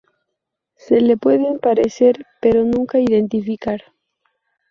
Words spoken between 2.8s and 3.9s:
identificar.